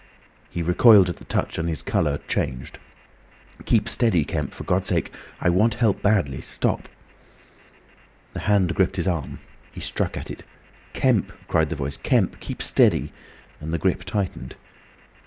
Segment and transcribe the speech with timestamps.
[0.49, 2.79] He recoiled at the touch and his colour changed.
[3.65, 5.13] "Keep steady, Kemp, for God's sake!
[5.39, 6.41] I want help badly.
[6.41, 6.89] Stop!"
[8.33, 9.41] The hand gripped his arm.
[9.71, 10.41] He struck at it.
[10.93, 11.97] "Kemp!" cried the Voice.
[11.97, 12.39] "Kemp!
[12.39, 13.13] Keep steady!"
[13.59, 14.55] and the grip tightened.